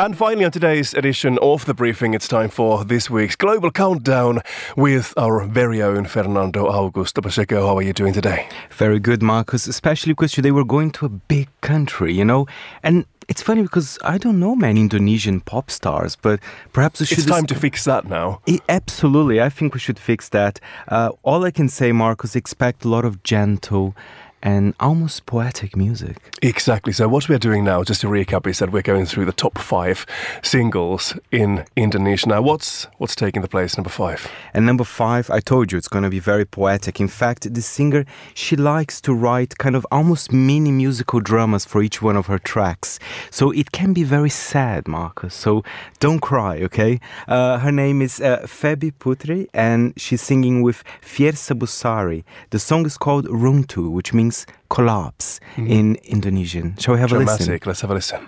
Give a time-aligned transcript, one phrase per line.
[0.00, 4.40] And finally, on today's edition of the briefing, it's time for this week's global countdown
[4.74, 7.66] with our very own Fernando Augusto Pacheco.
[7.66, 8.48] How are you doing today?
[8.70, 12.46] Very good, Marcus, especially because today we're going to a big country, you know?
[12.82, 16.40] And it's funny because I don't know many Indonesian pop stars, but
[16.72, 17.18] perhaps we should.
[17.18, 18.40] It's time to fix that now.
[18.48, 20.60] I- absolutely, I think we should fix that.
[20.88, 23.94] Uh, all I can say, Marcus, expect a lot of gentle
[24.42, 26.16] and almost poetic music.
[26.42, 26.92] Exactly.
[26.92, 29.58] So, what we're doing now, just to recap, is that we're going through the top
[29.58, 30.06] five
[30.42, 32.28] singles in Indonesia.
[32.28, 34.30] Now, what's what's taking the place number five?
[34.54, 37.00] And number five, I told you it's going to be very poetic.
[37.00, 38.04] In fact, the singer
[38.34, 42.38] she likes to write kind of almost mini musical dramas for each one of her
[42.38, 42.98] tracks.
[43.30, 45.34] So it can be very sad, Marcus.
[45.34, 45.62] So
[45.98, 47.00] don't cry, okay?
[47.28, 52.24] Uh, her name is uh, Febby Putri, and she's singing with Fiersa Besari.
[52.50, 54.29] The song is called Runtuh, which means
[54.68, 56.76] collapse in Indonesian.
[56.78, 57.46] Shall we have a listen?
[57.46, 57.66] Dramatic.
[57.66, 58.20] Let's have a listen.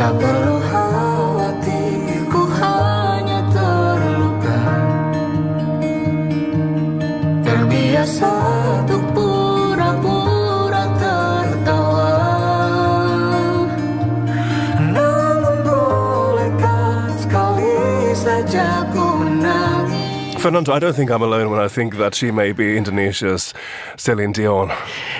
[0.00, 4.60] Tak perlu khawatir, ku hanya terluka
[7.44, 8.30] Terbiasa
[8.80, 12.16] untuk pura-pura tertawa
[14.88, 19.79] Namun bolehkah sekali saja ku menangis
[20.40, 23.52] Fernando, I don't think I'm alone when I think that she may be Indonesia's
[23.98, 24.72] Celine Dion.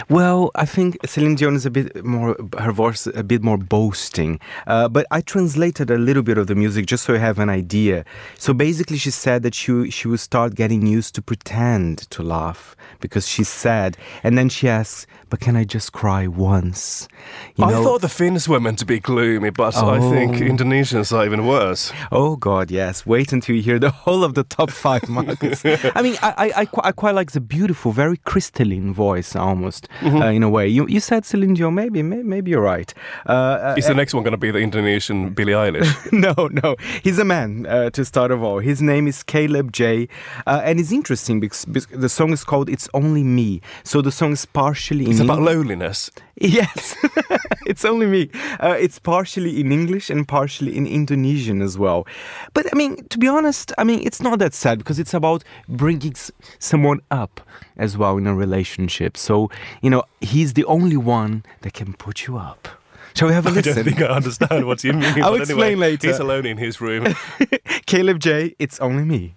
[0.09, 4.41] Well, I think Celine Dion is a bit more, her voice a bit more boasting.
[4.67, 7.51] Uh, but I translated a little bit of the music just so you have an
[7.51, 8.07] idea.
[8.39, 12.75] So basically, she said that she, she would start getting used to pretend to laugh
[13.01, 13.99] because she's sad.
[14.25, 17.09] And then she asks, but can I just cry once?
[17.57, 20.39] You I know- thought the Finns were meant to be gloomy, but I think Oh.
[20.47, 21.93] Indonesians are even worse.
[22.11, 23.05] Oh God, yes.
[23.05, 25.63] Wait until you hear the whole of the top five, Marcus.
[25.65, 30.23] I mean, I, I, I, I quite like the beautiful, very crystalline voice, almost Mm-hmm.
[30.23, 30.67] uh, in a way.
[30.69, 32.93] You, you said Celine Dion, maybe, may, maybe you're right.
[33.29, 36.13] Uh, uh, Is the next one going to be the Indonesian Billie Eilish?
[36.27, 36.77] no, no.
[37.03, 38.59] He's a man, uh, to start of all.
[38.61, 40.09] His name is Caleb J.
[40.47, 43.61] Uh, and it's interesting because, because the song is called It's Only Me.
[43.85, 45.55] So the song is partially in It's about English.
[45.57, 46.11] loneliness.
[46.43, 46.97] Yes,
[47.67, 48.31] it's only me.
[48.61, 52.07] Uh, it's partially in English and partially in Indonesian as well.
[52.55, 55.43] But I mean, to be honest, I mean, it's not that sad because it's about
[55.67, 56.31] bringing s-
[56.61, 57.41] someone up
[57.77, 59.17] as well in a relationship.
[59.17, 59.51] So,
[59.83, 62.69] you know, he's the only one that can put you up.
[63.17, 63.73] Shall we have a I listen?
[63.73, 65.03] I don't think I understand what you mean.
[65.23, 66.07] I'll but anyway, explain later.
[66.09, 67.11] He's alone in his room.
[67.91, 69.35] Caleb J, it's only me.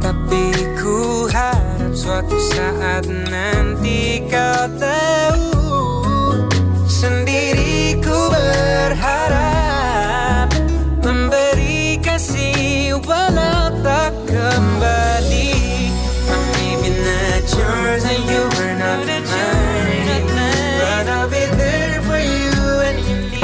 [0.00, 0.44] Tapi
[0.76, 5.43] ku harap suatu saat nanti kau tahu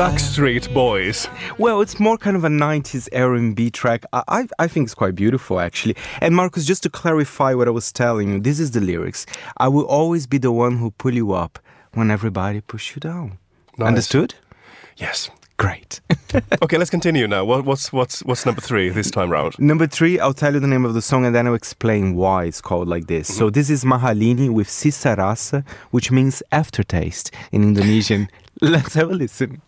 [0.01, 1.29] Backstreet Boys.
[1.59, 4.07] Well, it's more kind of a 90s R&B track.
[4.15, 5.95] I, I, think it's quite beautiful, actually.
[6.23, 9.27] And Marcus, just to clarify what I was telling you, this is the lyrics.
[9.59, 11.59] I will always be the one who pull you up
[11.93, 13.37] when everybody push you down.
[13.77, 13.89] Nice.
[13.89, 14.37] Understood?
[14.97, 15.29] Yes.
[15.59, 16.01] Great.
[16.63, 17.45] Okay, let's continue now.
[17.45, 19.59] What, what's what's what's number three this time round?
[19.59, 22.45] Number three, I'll tell you the name of the song and then I'll explain why
[22.45, 23.29] it's called like this.
[23.29, 23.39] Mm-hmm.
[23.39, 28.29] So this is Mahalini with Sisa Rasa, which means aftertaste in Indonesian.
[28.61, 29.61] Let's have a listen.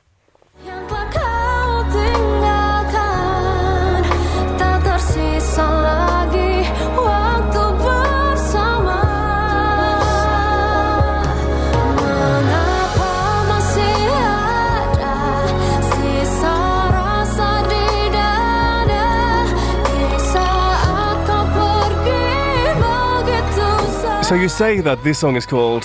[24.32, 25.84] So you say that this song is called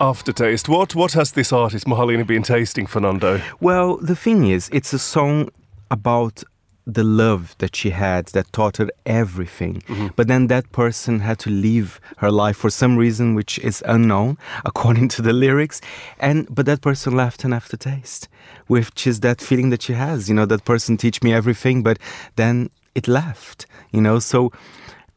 [0.00, 0.68] Aftertaste.
[0.68, 3.42] What what has this artist Mahalini been tasting, Fernando?
[3.58, 5.48] Well, the thing is, it's a song
[5.90, 6.44] about
[6.86, 9.82] the love that she had that taught her everything.
[9.88, 10.06] Mm-hmm.
[10.14, 14.38] But then that person had to leave her life for some reason which is unknown
[14.64, 15.80] according to the lyrics.
[16.20, 18.28] And but that person left an aftertaste,
[18.68, 21.98] which is that feeling that she has, you know, that person teach me everything, but
[22.36, 24.20] then it left, you know.
[24.20, 24.52] So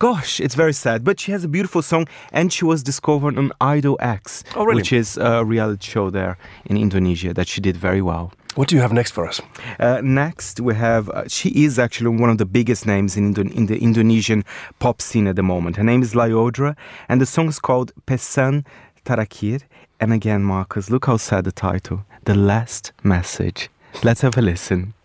[0.02, 1.04] Gosh, it's very sad.
[1.04, 4.78] But she has a beautiful song, and she was discovered on Idol X, Oh, really?
[4.78, 8.34] which is a reality show there in Indonesia that she did very well.
[8.56, 9.40] What do you have next for us?
[9.80, 13.54] Uh, next, we have, uh, she is actually one of the biggest names in, Indo-
[13.60, 14.44] in the Indonesian
[14.80, 15.76] pop scene at the moment.
[15.78, 16.76] Her name is Lyodra,
[17.08, 18.66] and the song is called Pesan
[19.06, 19.60] Terakhir.
[20.00, 23.70] And again, Marcus, look how sad the title The Last Message.
[24.04, 24.96] Let's have a listen.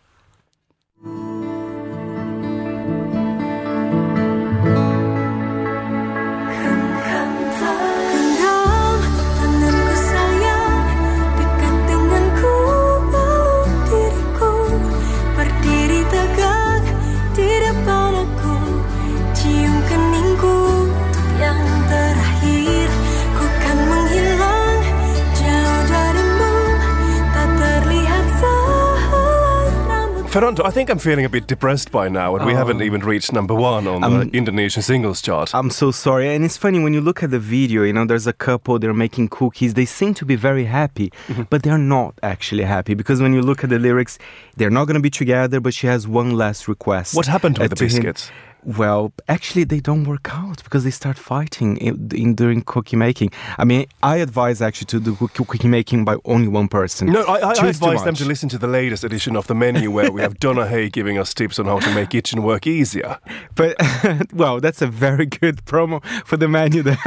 [30.37, 33.55] I think I'm feeling a bit depressed by now, and we haven't even reached number
[33.55, 35.55] one on Um, the Indonesian singles chart.
[35.55, 36.35] I'm so sorry.
[36.35, 38.93] And it's funny when you look at the video, you know, there's a couple, they're
[38.93, 39.73] making cookies.
[39.73, 41.45] They seem to be very happy, Mm-hmm.
[41.49, 44.19] but they're not actually happy because when you look at the lyrics,
[44.59, 47.15] they're not going to be together, but she has one last request.
[47.15, 48.29] What happened with uh, the biscuits?
[48.29, 48.35] him.
[48.67, 53.31] Well, actually, they don't work out because they start fighting in, in during cookie making.
[53.59, 57.13] I mean, I advise actually to do cookie cookie making by only one person.
[57.13, 59.37] No, I, I, I Two is too advise them to listen to the latest edition
[59.37, 62.11] of the menu where we have Donna Hay giving us tips on how to make
[62.11, 63.21] kitchen work easier.
[63.55, 63.77] But
[64.33, 66.99] well, that's a very good promo for the menu there.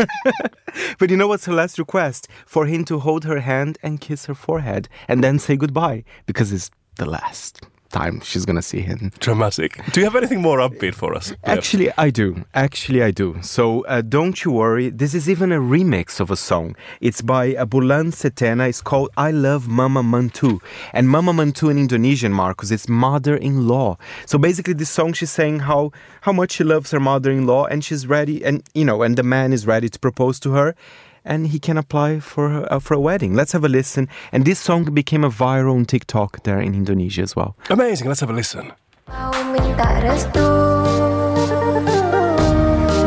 [0.97, 2.29] but you know what's her last request?
[2.45, 6.53] For him to hold her hand and kiss her forehead and then say goodbye because
[6.53, 9.11] it's the last time she's gonna see him.
[9.19, 9.81] Dramatic.
[9.91, 11.33] Do you have anything more upbeat for us?
[11.43, 12.45] Actually, I do.
[12.53, 13.37] Actually, I do.
[13.41, 14.89] So uh, don't you worry.
[14.89, 16.75] This is even a remix of a song.
[17.01, 18.69] It's by uh, Bulan Sutena.
[18.69, 20.59] It's called I Love Mama Mantu.
[20.93, 23.97] And Mama Mantu in Indonesian, Marcus, it's mother-in-law.
[24.25, 28.07] So basically, this song, she's saying how, how much she loves her mother-in-law and she's
[28.07, 30.75] ready, and, you know, and the man is ready to propose to her.
[31.29, 33.37] And he can apply for uh, for a wedding.
[33.37, 34.09] Let's have a listen.
[34.33, 37.53] And this song became a viral on TikTok there in Indonesia as well.
[37.69, 38.09] Amazing.
[38.09, 38.73] Let's have a listen.
[39.09, 40.45] Mau minta restu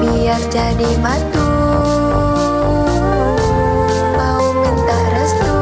[0.02, 1.46] Biar jadi mantu
[4.18, 5.54] Mau minta restu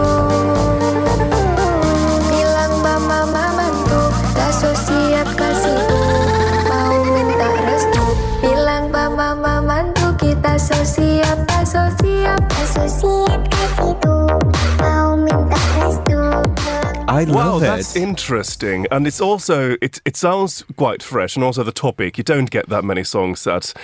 [2.33, 4.01] Bilang mama mamantu
[4.33, 5.81] Tak so siap kasih
[6.73, 8.05] Mau minta restu
[8.41, 14.29] Bilang mama mamantu Kita so siap Tak so siap Tak so siap kasih tuh
[14.85, 16.21] Mau minta restu
[17.11, 18.03] I Wow, love that's it.
[18.03, 18.87] interesting.
[18.93, 21.35] And it's also, it, it sounds quite fresh.
[21.35, 23.75] And also the topic, you don't get that many songs that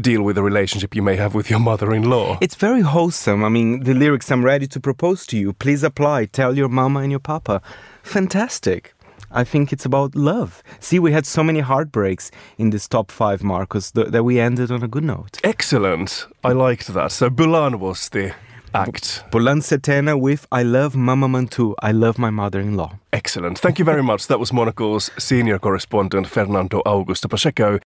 [0.00, 2.38] deal with the relationship you may have with your mother-in-law.
[2.40, 3.44] It's very wholesome.
[3.44, 5.52] I mean, the lyrics, I'm ready to propose to you.
[5.52, 6.24] Please apply.
[6.26, 7.62] Tell your mama and your papa.
[8.02, 8.92] Fantastic.
[9.34, 10.62] I think it's about love.
[10.78, 14.70] See, we had so many heartbreaks in this top five, Marcus, th- that we ended
[14.70, 15.40] on a good note.
[15.42, 16.26] Excellent.
[16.44, 17.10] I liked that.
[17.12, 18.32] So Bulan was the
[18.72, 19.24] act.
[19.30, 21.74] Bulan Sutena with I love Mama Mantu.
[21.82, 22.98] I love my mother in law.
[23.12, 23.58] Excellent.
[23.58, 24.26] Thank you very much.
[24.26, 27.78] That was Monocle's senior correspondent Fernando Augusto Pacheco